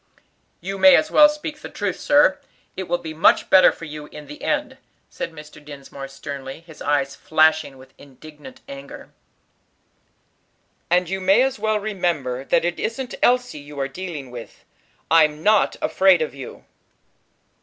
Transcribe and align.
"You 0.61 0.79
may 0.79 0.95
as 0.95 1.11
well 1.11 1.29
speak 1.29 1.59
the 1.59 1.69
truth, 1.69 1.99
sir; 1.99 2.39
it 2.75 2.87
will 2.87 2.97
be 2.97 3.13
much 3.13 3.51
better 3.51 3.71
for 3.71 3.85
you 3.85 4.07
in 4.07 4.25
the 4.25 4.41
end," 4.41 4.79
said 5.11 5.31
Mr. 5.31 5.63
Dinsmore, 5.63 6.07
sternly, 6.07 6.61
his 6.61 6.81
eyes 6.81 7.15
flashing 7.15 7.77
with 7.77 7.93
indignant 7.99 8.61
anger. 8.67 9.11
"And 10.89 11.07
you 11.07 11.21
may 11.21 11.43
as 11.43 11.59
well 11.59 11.79
remember 11.79 12.43
that 12.45 12.65
it 12.65 12.79
isn't 12.79 13.13
Elsie 13.21 13.59
you 13.59 13.79
are 13.79 13.87
dealing 13.87 14.31
with. 14.31 14.65
I'm 15.11 15.43
not 15.43 15.75
afraid 15.83 16.23
of 16.23 16.33
you." 16.33 16.65